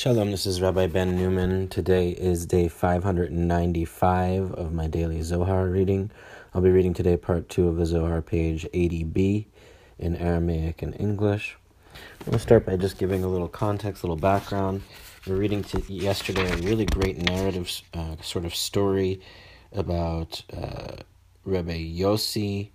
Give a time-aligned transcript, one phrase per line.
[0.00, 1.68] Shalom, this is Rabbi Ben Newman.
[1.68, 6.10] Today is day 595 of my daily Zohar reading.
[6.54, 9.44] I'll be reading today part 2 of the Zohar, page 80b,
[9.98, 11.58] in Aramaic and English.
[11.92, 14.80] I'm going to start by just giving a little context, a little background.
[15.26, 19.20] We are reading to yesterday a really great narrative uh, sort of story
[19.70, 20.96] about uh,
[21.44, 22.70] Rabbi Yossi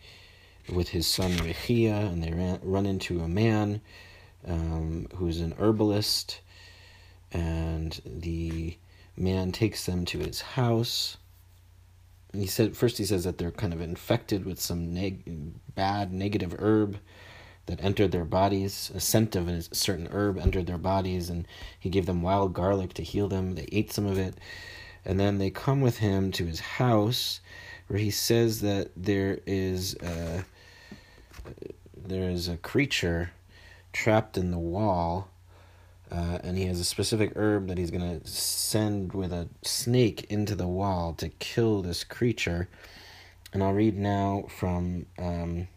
[0.71, 3.81] with his son Rechia, and they ran, run into a man
[4.47, 6.41] um, who's an herbalist
[7.31, 8.77] and the
[9.17, 11.17] man takes them to his house.
[12.33, 16.55] he said first he says that they're kind of infected with some neg- bad negative
[16.59, 16.97] herb
[17.65, 18.91] that entered their bodies.
[18.93, 21.47] A scent of a certain herb entered their bodies, and
[21.79, 23.55] he gave them wild garlic to heal them.
[23.55, 24.35] They ate some of it,
[25.03, 27.41] and then they come with him to his house,
[27.87, 30.45] where he says that there is a,
[31.95, 33.31] there is a creature
[33.93, 35.29] trapped in the wall
[36.11, 40.25] uh, and he has a specific herb that he's going to send with a snake
[40.29, 42.67] into the wall to kill this creature.
[43.53, 45.67] And I'll read now from um,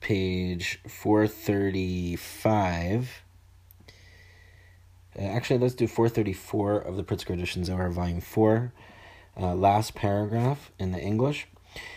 [0.00, 3.22] page 435.
[5.18, 8.72] Uh, actually, let's do 434 of the Pritzker edition Zohar, volume 4,
[9.38, 11.46] uh, last paragraph in the English.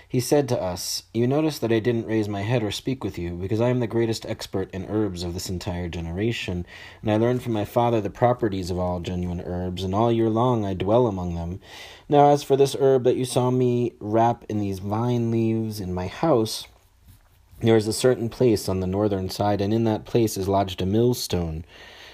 [0.08, 3.19] He said to us, You notice that I didn't raise my head or speak with
[3.19, 6.66] you, because I am the greatest expert in herbs of this entire generation,
[7.02, 10.30] and I learned from my father the properties of all genuine herbs, and all year
[10.30, 11.61] long I dwell among them.
[12.09, 15.94] Now, as for this herb that you saw me wrap in these vine leaves in
[15.94, 16.66] my house,
[17.61, 20.81] there is a certain place on the northern side, and in that place is lodged
[20.81, 21.66] a millstone,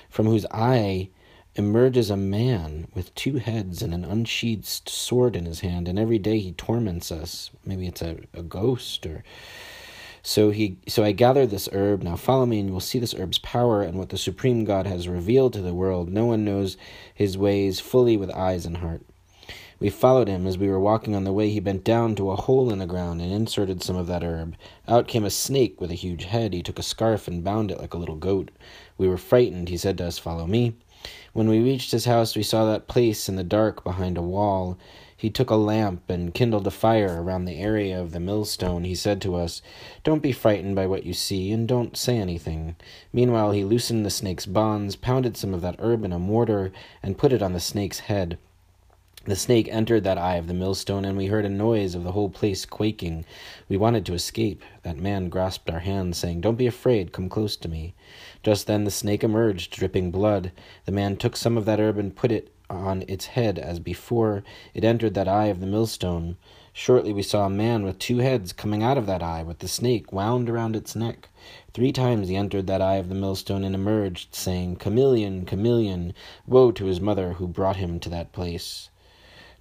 [0.10, 1.10] from whose eye
[1.56, 6.20] emerges a man with two heads and an unsheathed sword in his hand, and every
[6.20, 7.52] day he torments us.
[7.66, 9.24] Maybe it's a, a ghost or
[10.28, 12.02] so he so I gather this herb.
[12.02, 14.88] Now follow me and you will see this herb's power and what the supreme God
[14.88, 16.10] has revealed to the world.
[16.10, 16.78] No one knows
[17.14, 19.04] his ways fully with eyes and heart.
[19.80, 21.52] We followed him as we were walking on the way.
[21.52, 24.56] He bent down to a hole in the ground and inserted some of that herb.
[24.88, 26.54] Out came a snake with a huge head.
[26.54, 28.50] He took a scarf and bound it like a little goat.
[28.98, 29.70] We were frightened.
[29.70, 30.74] He said to us, Follow me.
[31.34, 34.78] When we reached his house, we saw that place in the dark behind a wall.
[35.18, 38.84] He took a lamp and kindled a fire around the area of the millstone.
[38.84, 39.62] He said to us,
[40.04, 42.76] Don't be frightened by what you see, and don't say anything.
[43.14, 46.72] Meanwhile, he loosened the snake's bonds, pounded some of that herb in a mortar,
[47.02, 48.38] and put it on the snake's head.
[49.26, 52.12] The snake entered that eye of the millstone, and we heard a noise of the
[52.12, 53.26] whole place quaking.
[53.68, 54.64] We wanted to escape.
[54.84, 57.96] That man grasped our hands, saying, Don't be afraid, come close to me.
[58.46, 60.52] Just then the snake emerged, dripping blood.
[60.86, 64.44] The man took some of that herb and put it on its head as before.
[64.76, 66.38] It entered that eye of the millstone.
[66.72, 69.68] Shortly we saw a man with two heads coming out of that eye, with the
[69.68, 71.30] snake wound around its neck.
[71.74, 76.14] Three times he entered that eye of the millstone and emerged, saying, Chameleon, chameleon,
[76.46, 78.92] woe to his mother who brought him to that place.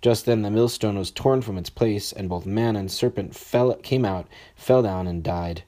[0.02, 3.72] Just then the millstone was torn from its place, and both man and serpent fell,
[3.76, 5.62] came out, fell down, and died.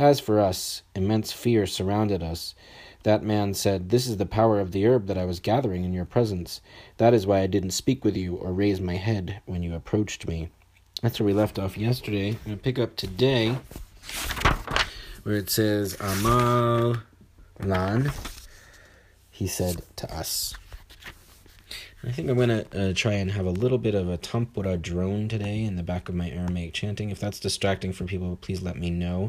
[0.00, 2.54] As for us, immense fear surrounded us.
[3.02, 5.92] That man said, This is the power of the herb that I was gathering in
[5.92, 6.62] your presence.
[6.96, 10.26] That is why I didn't speak with you or raise my head when you approached
[10.26, 10.48] me.
[11.02, 12.30] That's where we left off yesterday.
[12.30, 13.58] I'm going to pick up today
[15.24, 17.02] where it says, Amal
[17.62, 18.10] Lan,
[19.30, 20.54] he said to us.
[22.02, 24.80] I think I'm going to uh, try and have a little bit of a Tampura
[24.80, 27.10] drone today in the back of my Aramaic chanting.
[27.10, 29.28] If that's distracting for people, please let me know.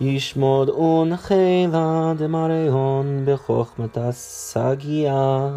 [0.00, 5.48] ישמוד ונחילה דמריון בחוכמתה סגיה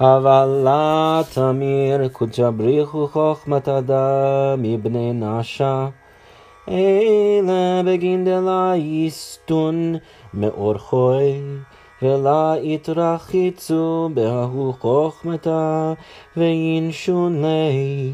[0.00, 5.88] אבל לה תמיר קודשא בריחו חוכמתה דה מבני נשה
[6.68, 9.94] אלה בגין דלה יסטון
[10.34, 11.42] מאורחוי
[12.02, 15.92] ולה יתרחיצו בהוא חוכמתה
[16.36, 18.12] וינשון לי.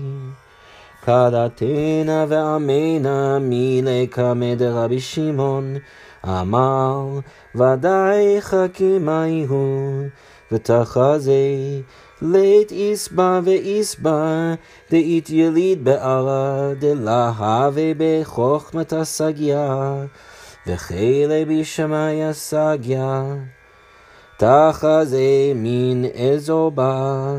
[1.09, 5.77] קדתנה ואמנה מילקה מדרבי שמעון,
[6.25, 7.19] אמר
[7.55, 10.03] ודאי חכימה יהוא,
[10.53, 11.33] ותחזה
[12.23, 14.55] לית איסבא ואיסבא,
[14.91, 19.95] דאית יליד בערה, דלהבי בחוכמת הסגיה,
[20.67, 23.23] וכלה בשמי הסגיה,
[24.37, 27.37] תחזה מן אזובה.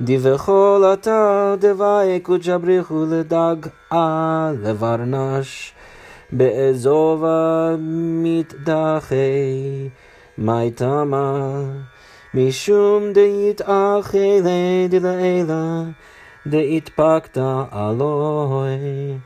[0.00, 5.72] דבכל אתה דבעקו ג'בריחו לדגעה לברנש,
[6.32, 9.88] באזובה מתדחי
[10.38, 11.62] מי תמה,
[12.34, 15.82] משום דאית אחי דאיתאחי לדלעילה,
[16.46, 17.38] דאיתפקת
[17.72, 19.16] אלוהי.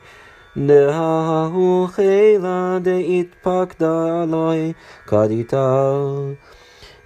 [0.56, 4.72] דההו חילה דאיתפקת אלוהי
[5.06, 6.34] קדיטל,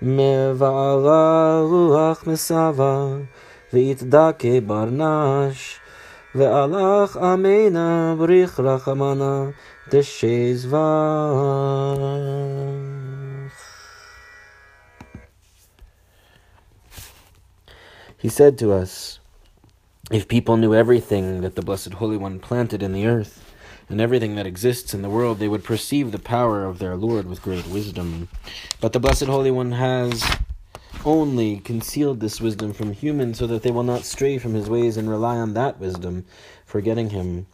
[0.02, 3.06] מבעלה רוח מסבה.
[3.73, 5.79] ויתדכא ברנש
[6.35, 9.45] והלך אמנה בריך רחמנה
[9.91, 9.97] He
[18.29, 19.19] said to us,
[20.11, 23.43] If people knew everything that the Blessed Holy One planted in the earth,
[23.89, 27.25] and everything that exists in the world, they would perceive the power of their Lord
[27.25, 28.29] with great wisdom.
[28.79, 30.23] But the Blessed Holy One has
[31.04, 34.96] only concealed this wisdom from humans so that they will not stray from his ways
[34.96, 36.24] and rely on that wisdom,
[36.64, 37.46] forgetting him.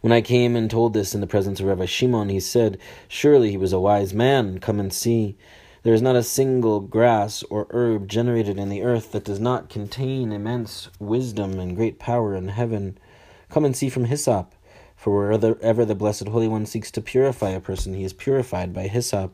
[0.00, 2.78] When I came and told this in the presence of Rabbi Shimon, he said,
[3.08, 4.58] Surely he was a wise man.
[4.58, 5.36] Come and see.
[5.82, 9.68] There is not a single grass or herb generated in the earth that does not
[9.68, 12.98] contain immense wisdom and great power in heaven.
[13.50, 14.54] Come and see from hyssop.
[14.96, 18.88] For wherever the Blessed Holy One seeks to purify a person, he is purified by
[18.88, 19.32] hyssop.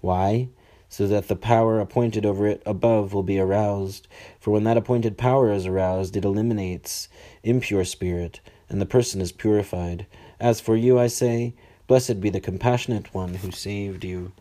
[0.00, 0.48] Why?
[0.90, 4.06] So that the power appointed over it above will be aroused.
[4.38, 7.08] For when that appointed power is aroused, it eliminates
[7.42, 10.06] impure spirit and the person is purified.
[10.38, 11.54] As for you, I say,
[11.86, 14.32] Blessed be the compassionate one who saved you.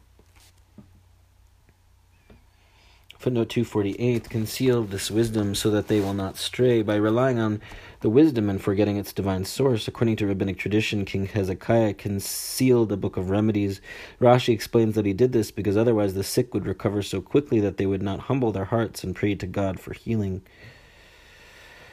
[3.19, 6.81] Footnote 248 Conceal this wisdom so that they will not stray.
[6.81, 7.59] By relying on
[7.99, 12.95] the wisdom and forgetting its divine source, according to rabbinic tradition, King Hezekiah concealed the
[12.95, 13.81] book of remedies.
[14.21, 17.75] Rashi explains that he did this because otherwise the sick would recover so quickly that
[17.75, 20.41] they would not humble their hearts and pray to God for healing.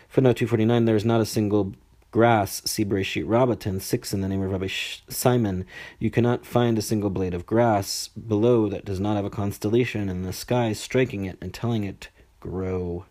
[0.08, 1.74] Footnote 249 There is not a single
[2.16, 5.66] grass, see Bereshit Rabbah 6 in the name of Rabbi Simon.
[5.98, 10.08] You cannot find a single blade of grass below that does not have a constellation
[10.08, 12.08] in the sky striking it and telling it,
[12.40, 13.04] grow.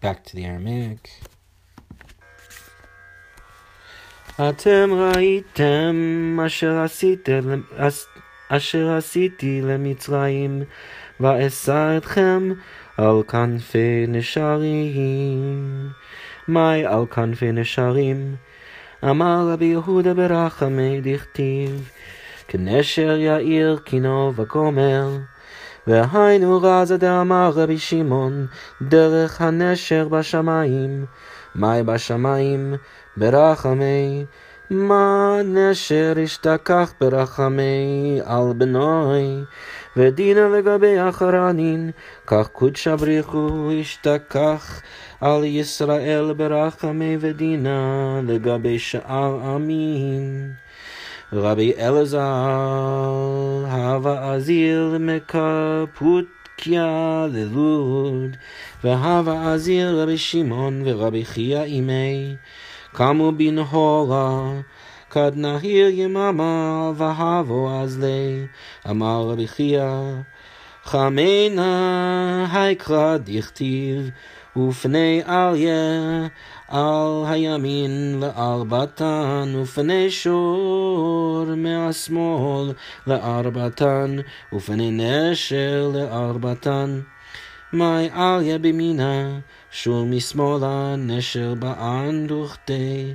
[0.00, 1.27] Back to the Aramaic.
[4.40, 7.60] אתם ראיתם אשר עשיתם,
[8.48, 10.62] אשר עשיתי למצרים,
[11.20, 12.52] ואשא אתכם
[12.96, 15.88] על כנפי נשרים.
[16.48, 18.36] מהי על כנפי נשרים?
[19.04, 21.90] אמר רבי יהודה ברחמי דכתיב,
[22.48, 25.08] כנשר יאיר קינו וגומר.
[25.88, 28.46] והיינו רזה דאמר רבי שמעון,
[28.82, 31.06] דרך הנשר בשמיים.
[31.54, 32.74] מהי בשמיים?
[33.16, 34.24] ברחמי,
[34.70, 39.44] מה נשר השתכח ברחמי על בנוי,
[39.96, 41.90] ודינה לגבי אחרנין,
[42.26, 44.80] כך קודשא בריחו השתכח
[45.20, 50.52] על ישראל ברחמי ודינה לגבי שאר עמין.
[51.32, 52.18] רבי אלעזר,
[53.70, 56.46] הווה אזיר מקפוטקיה
[57.32, 58.36] ללוד,
[58.84, 62.36] והווה אזיר רבי שמעון ורבי חייא אימי.
[62.92, 64.52] קמו בנהורה,
[65.10, 68.46] כד נהיר יממה, והבו אז לי,
[68.90, 70.00] אמר רבי חייא,
[70.84, 74.10] חמנה היקרא דכתיב,
[74.56, 76.26] ופני אריה
[76.68, 82.72] על הימין לארבעתן, ופני שור מהשמאל
[83.06, 84.16] לארבעתן,
[84.52, 87.00] ופני נשר לארבעתן.
[87.72, 89.38] מי אריה במינה,
[89.70, 93.14] שור משמאלה, נשר באנדוכתי.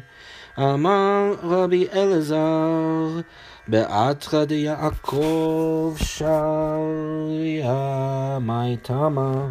[0.60, 3.19] אמר רבי אלעזר,
[3.67, 6.38] באתרא דיעקב שריה,
[8.41, 9.50] מי תמה.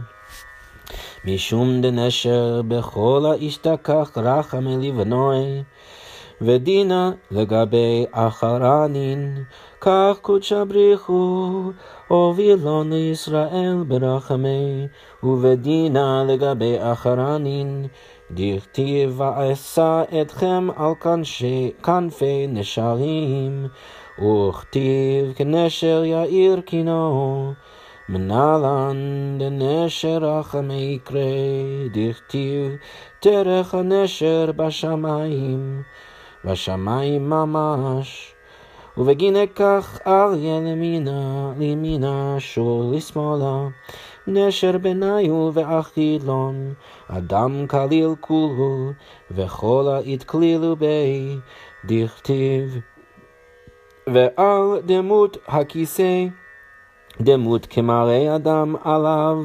[1.25, 5.63] משום דנשר בכל האשתכח רחמי לבנוי,
[6.41, 9.45] ודינה לגבי אחרנין,
[9.81, 11.63] כך קודשא בריחו,
[12.09, 14.87] הובילון לישראל ברחמי,
[15.23, 17.87] ובדינה לגבי אחרנין,
[18.31, 20.93] דכתיב ואשא אתכם על
[21.83, 23.67] כנפי נשרים,
[24.19, 27.53] וכתיב כנשר יאיר קינו.
[28.13, 28.97] מנהלן
[29.39, 31.21] דנשר רחמי יקרא,
[31.93, 32.77] דכתיב
[33.25, 35.83] דרך הנשר בשמיים,
[36.45, 38.35] בשמיים ממש.
[38.99, 43.69] ובגין כך אריה למינה, לימינה, שור לשמאלה,
[44.27, 46.75] נשר בניו ואכילון,
[47.09, 48.91] אדם כליל כולו,
[49.31, 51.37] וכל האתכלילו בי,
[51.85, 52.79] דכתיב.
[54.07, 56.27] ועל דמות הכיסא,
[57.22, 59.38] דמות כמראה אדם עליו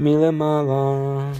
[0.00, 1.32] מלמעלה.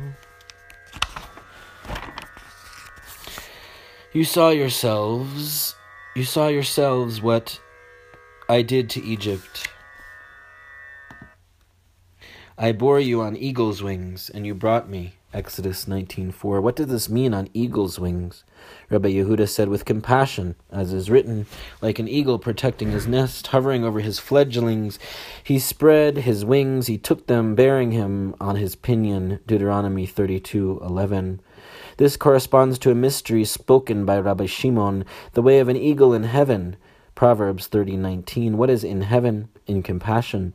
[4.14, 5.74] You saw yourselves,
[6.16, 7.60] you saw yourselves what
[8.48, 9.68] I did to Egypt.
[12.57, 15.13] I bore you on eagle's wings, and you brought me.
[15.33, 16.61] Exodus 19:4.
[16.61, 18.43] What does this mean on eagle's wings?
[18.89, 21.45] Rabbi Yehuda said, with compassion, as is written,
[21.81, 24.99] like an eagle protecting his nest, hovering over his fledglings,
[25.41, 29.39] he spread his wings, he took them, bearing him on his pinion.
[29.47, 31.39] Deuteronomy 32:11.
[31.95, 36.23] This corresponds to a mystery spoken by Rabbi Shimon, the way of an eagle in
[36.23, 36.75] heaven.
[37.15, 38.57] Proverbs 30:19.
[38.57, 39.47] What is in heaven?
[39.65, 40.53] In compassion.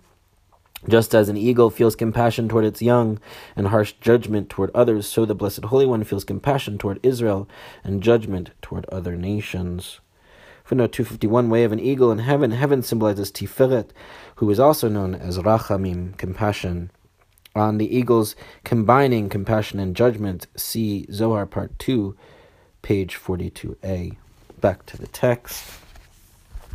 [0.89, 3.19] Just as an eagle feels compassion toward its young
[3.57, 7.49] and harsh judgment toward others, so the Blessed Holy One feels compassion toward Israel
[7.83, 10.01] and judgment toward other nations.
[10.65, 12.51] Footnote 251 Way of an eagle in heaven.
[12.51, 13.91] Heaven symbolizes Tiferet,
[14.37, 16.91] who is also known as Rachamim, compassion.
[17.55, 22.15] On the eagles combining compassion and judgment, see Zohar Part 2,
[22.83, 24.17] page 42a.
[24.61, 25.65] Back to the text.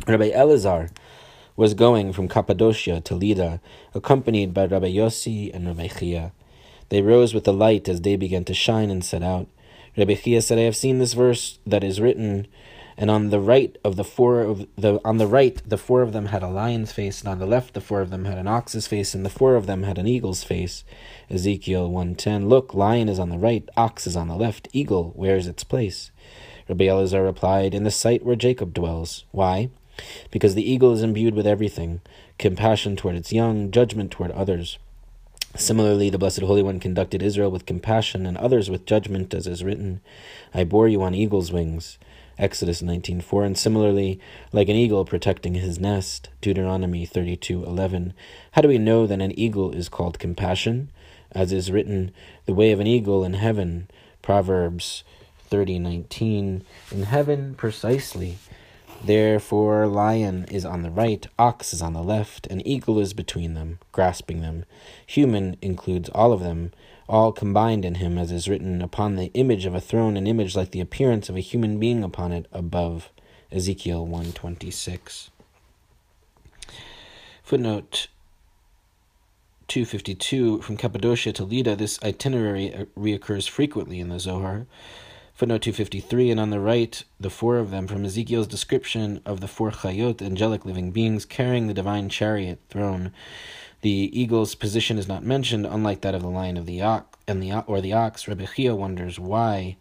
[0.08, 0.90] Rabbi Elazar
[1.56, 3.60] was going from Cappadocia to Lydda,
[3.94, 6.32] accompanied by Rabbi Yossi and Rabbi Chia.
[6.88, 9.48] They rose with the light as day began to shine and set out.
[9.96, 12.46] Rabbi Chia said, I have seen this verse that is written,
[12.96, 16.12] and on the right of the four of the on the right the four of
[16.12, 18.48] them had a lion's face, and on the left the four of them had an
[18.48, 20.84] ox's face, and the four of them had an eagle's face.
[21.30, 22.48] Ezekiel one ten.
[22.48, 25.64] Look, lion is on the right, ox is on the left, eagle, where is its
[25.64, 26.10] place?
[26.68, 29.24] Rabbi Elazar replied, In the site where Jacob dwells.
[29.30, 29.70] Why?
[30.30, 32.00] Because the eagle is imbued with everything
[32.38, 34.78] compassion toward its young, judgment toward others.
[35.54, 39.62] Similarly, the Blessed Holy One conducted Israel with compassion and others with judgment, as is
[39.62, 40.00] written,
[40.54, 41.98] I bore you on eagle's wings.
[42.38, 44.18] Exodus 19:4 and similarly
[44.52, 48.14] like an eagle protecting his nest Deuteronomy 32:11
[48.52, 50.88] how do we know that an eagle is called compassion
[51.32, 52.10] as is written
[52.46, 53.86] the way of an eagle in heaven
[54.22, 55.04] Proverbs
[55.50, 58.38] 30:19 in heaven precisely
[59.04, 63.54] Therefore, lion is on the right, ox is on the left, and eagle is between
[63.54, 64.64] them, grasping them.
[65.06, 66.70] Human includes all of them,
[67.08, 70.54] all combined in him, as is written, upon the image of a throne, an image
[70.54, 73.10] like the appearance of a human being upon it above.
[73.50, 75.30] Ezekiel 126.
[77.42, 78.06] Footnote
[79.66, 84.66] 252 From Cappadocia to Lydda, this itinerary uh, reoccurs frequently in the Zohar.
[85.34, 89.48] Footnote 253, and on the right, the four of them from Ezekiel's description of the
[89.48, 93.12] four chayot, angelic living beings, carrying the divine chariot throne.
[93.80, 97.42] The eagle's position is not mentioned, unlike that of the lion of the ox and
[97.42, 98.28] the or the ox.
[98.28, 99.78] Rebbe Chia wonders why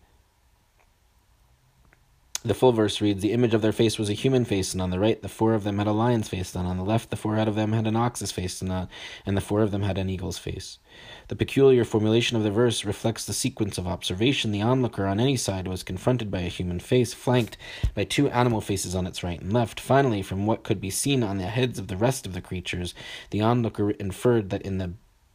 [2.44, 4.90] the full verse reads The image of their face was a human face, and on
[4.90, 7.16] the right the four of them had a lion's face, and on the left the
[7.16, 8.88] four out of them had an ox's face, and,
[9.26, 10.80] and the four of them had an eagle's face.
[11.28, 14.52] The peculiar formulation of the verse reflects the sequence of observation.
[14.52, 17.58] The onlooker on any side was confronted by a human face, flanked
[17.94, 19.80] by two animal faces on its right and left.
[19.80, 22.94] Finally, from what could be seen on the heads of the rest of the creatures,
[23.30, 24.94] the onlooker inferred that in the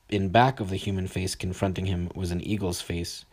[0.09, 3.25] in back of the human face confronting him was an eagle's face.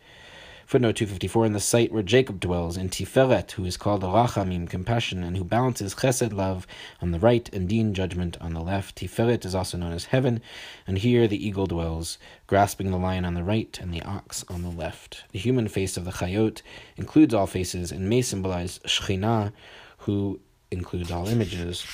[0.66, 5.22] Footnote 254 in the site where Jacob dwells, in Tiferet, who is called Rachamim, compassion,
[5.22, 6.66] and who balances chesed, love,
[7.02, 8.96] on the right, and din, judgment, on the left.
[8.96, 10.40] Tiferet is also known as heaven,
[10.86, 12.16] and here the eagle dwells,
[12.46, 15.24] grasping the lion on the right and the ox on the left.
[15.32, 16.62] The human face of the Chayot
[16.96, 19.52] includes all faces and may symbolize Shekhinah,
[19.98, 20.40] who
[20.70, 21.86] includes all images.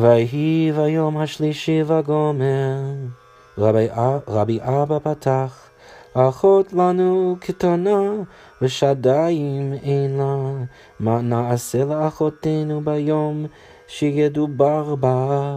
[0.00, 2.78] ויהי ביום השלישי וגומר,
[3.58, 3.88] רבי,
[4.28, 5.68] רבי אבא פתח,
[6.14, 8.00] אחות לנו קטנה,
[8.62, 10.64] ושדיים אין לה,
[11.00, 13.46] מה נעשה לאחותנו ביום
[13.88, 15.56] שידובר בה?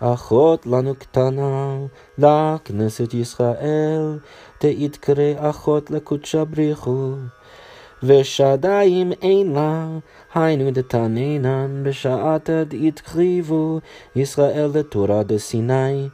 [0.00, 1.76] אחות לנו קטנה,
[2.18, 4.18] לכנסת ישראל,
[4.58, 7.12] תתקרא אחות לקודשא בריחו.
[8.03, 9.87] ושדיים אין לה,
[10.35, 13.79] היינו דתנינן בשעת דהתקריבו
[14.15, 16.09] ישראל לתורה דסיני.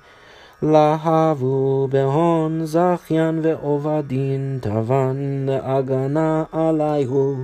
[0.61, 7.35] להבו בהון זכיין ועובדין תבן להגנה עליהו.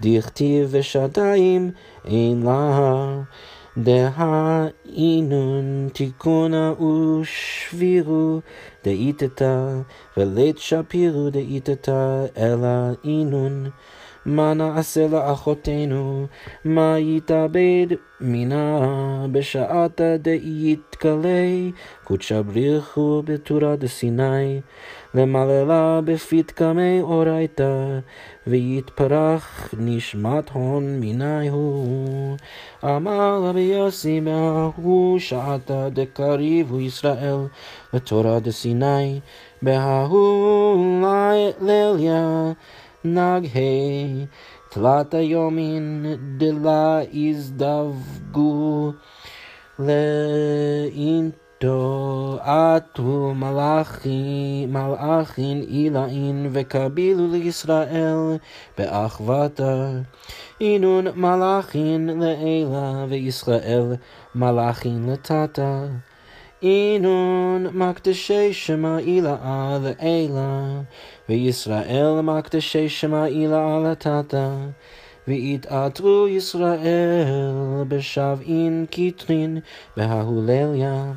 [0.00, 1.70] דכתיב ושדיים
[2.04, 3.20] אין לה,
[3.77, 4.69] דהאינון
[5.93, 8.39] תיקונה ושבירו
[8.83, 9.67] דאיתתה
[10.17, 12.67] ולית שפירו דאיתתה אלא
[13.03, 13.69] אינון
[14.25, 16.25] מה נעשה לאחותינו?
[16.65, 17.87] מה יתאבד
[18.21, 18.79] מינה
[19.31, 21.69] בשעתה דאיתקלה?
[22.03, 24.61] קודשה בריחו בתורה דסיני,
[25.13, 27.99] למללה בפתקמי אורייתא,
[28.47, 32.37] ויתפרח נשמת הון מיני הוא.
[32.83, 37.37] אמר רבי יוסי בההוא שעתה דקריבו ישראל
[37.93, 39.19] לתורה דסיני,
[39.61, 41.07] בההוא
[41.61, 42.51] ליליה
[43.05, 44.25] נגהי
[44.69, 46.05] תלת היומין
[46.37, 48.91] דלה יזדווגו
[49.79, 51.29] לאינטו
[52.41, 53.33] עטו
[54.67, 58.37] מלאכין אילאין וקבילו לישראל
[58.77, 59.91] באחוותה
[60.61, 63.95] אינון מלאכין לאלה וישראל
[64.35, 65.85] מלאכין לטאטה
[66.62, 70.80] אינון מקדשי שמע אילאה לאלה
[71.28, 74.50] וישראל מקדשי שמע אילאה לטאטה
[75.28, 79.58] ויתעטרו ישראל בשבעין קיטרין
[79.96, 81.12] בההולליה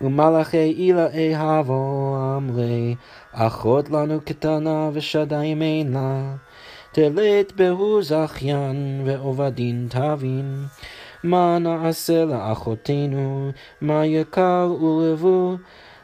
[0.00, 2.94] ומלאכי אילאי הבו אמרי
[3.32, 6.34] אחות לנו קטנה ושדיים אין לה
[6.92, 10.64] תלת בהו זכיין ועובדין תבין
[11.25, 13.51] מה נעשה לאחותינו,
[13.81, 15.55] מה יקר ולבוא,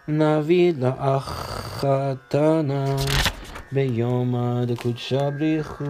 [0.07, 2.85] נביא לאחתנה.
[3.71, 5.83] ביומא דקודשא בריחו,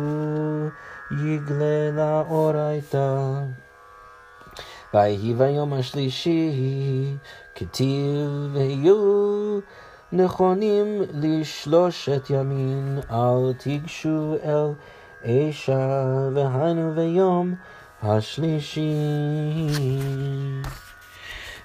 [1.11, 3.17] יגלה לאורייתא.
[4.93, 6.51] ויהי ביום השלישי,
[7.55, 9.59] כתיב היו
[10.11, 14.73] נכונים לשלושת ימים, אל תיגשו אל
[15.23, 17.55] אישה, והיינו ביום
[18.01, 18.87] Hashlishi.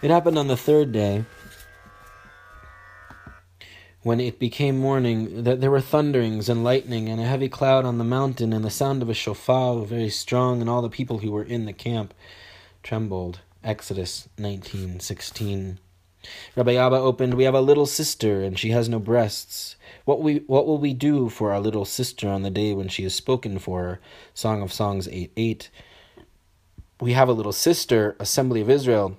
[0.03, 1.25] It happened on the third day,
[4.03, 7.97] when it became morning, that there were thunderings and lightning and a heavy cloud on
[7.97, 11.33] the mountain, and the sound of a shofar very strong, and all the people who
[11.33, 12.13] were in the camp
[12.83, 13.41] trembled.
[13.65, 15.79] Exodus 19:16.
[16.55, 19.77] Rabbi Abba opened, We have a little sister, and she has no breasts.
[20.05, 23.05] What we what will we do for our little sister on the day when she
[23.05, 24.01] is spoken for?
[24.35, 25.71] Song of Songs 8 8
[27.01, 29.19] we have a little sister, Assembly of Israel,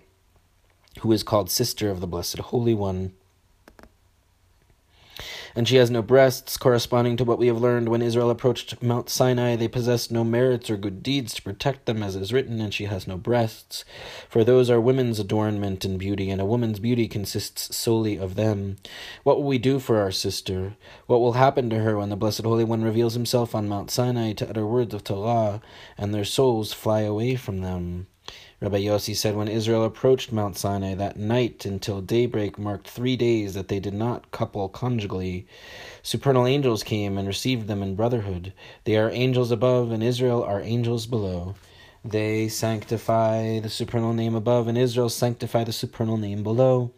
[1.02, 3.14] who is called Sister of the Blessed Holy One
[5.58, 9.10] and she has no breasts, corresponding to what we have learned when Israel approached Mount
[9.10, 9.56] Sinai.
[9.56, 12.86] They possessed no merits or good deeds to protect them, as is written, and she
[12.86, 13.84] has no breasts.
[14.30, 18.78] For those are women's adornment and beauty, and a woman's beauty consists solely of them.
[19.24, 20.76] What will we do for our sister?
[21.08, 24.34] What will happen to her when the Blessed Holy One reveals himself on Mount Sinai
[24.34, 25.60] to utter words of Torah,
[25.98, 28.06] and their souls fly away from them?
[28.60, 33.54] Rabbi Yossi said when Israel approached Mount Sinai that night until daybreak marked three days
[33.54, 35.46] that they did not couple conjugally.
[36.02, 38.54] Supernal angels came and received them in brotherhood.
[38.86, 41.54] They are angels above, and Israel are angels below.
[42.04, 46.90] They sanctify the supernal name above, and Israel sanctify the supernal name below.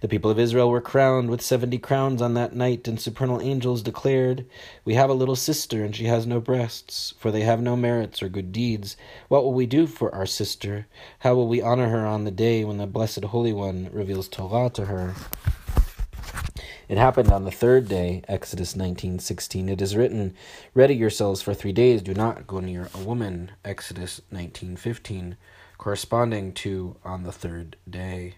[0.00, 3.82] The people of Israel were crowned with seventy crowns on that night, and supernal angels
[3.82, 4.46] declared,
[4.84, 8.22] We have a little sister, and she has no breasts, for they have no merits
[8.22, 8.96] or good deeds.
[9.26, 10.86] What will we do for our sister?
[11.20, 14.70] How will we honor her on the day when the Blessed Holy One reveals Torah
[14.70, 15.14] to her?
[16.88, 19.68] It happened on the third day, Exodus 19:16.
[19.68, 20.34] It is written,
[20.72, 25.36] "Ready yourselves for 3 days, do not go near a woman." Exodus 19:15,
[25.76, 28.36] corresponding to on the third day.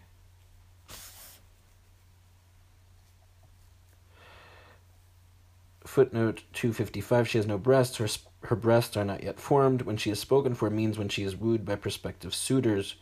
[5.91, 7.97] Footnote 255 She has no breasts.
[7.97, 8.07] Her,
[8.43, 9.83] her breasts are not yet formed.
[9.83, 12.95] When she is spoken for means when she is wooed by prospective suitors.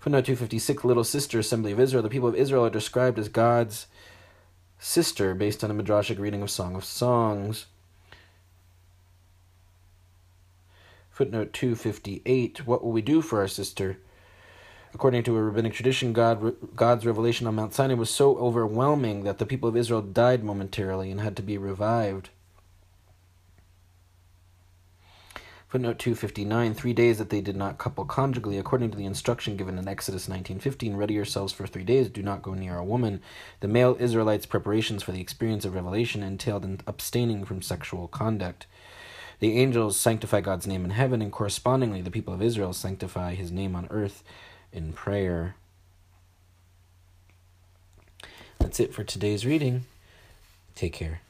[0.00, 2.02] Footnote 256 Little Sister, Assembly of Israel.
[2.02, 3.86] The people of Israel are described as God's
[4.80, 7.66] sister based on a midrashic reading of Song of Songs.
[11.08, 13.98] Footnote 258 What will we do for our sister?
[14.94, 19.38] According to a rabbinic tradition, God, God's revelation on Mount Sinai was so overwhelming that
[19.38, 22.30] the people of Israel died momentarily and had to be revived.
[25.68, 29.76] Footnote 259 Three days that they did not couple conjugally, according to the instruction given
[29.76, 33.20] in Exodus 19:15, ready yourselves for three days, do not go near a woman.
[33.60, 38.66] The male Israelites' preparations for the experience of revelation entailed in abstaining from sexual conduct.
[39.40, 43.50] The angels sanctify God's name in heaven, and correspondingly, the people of Israel sanctify his
[43.50, 44.22] name on earth
[44.72, 45.54] in prayer.
[48.58, 49.84] That's it for today's reading.
[50.74, 51.20] Take care.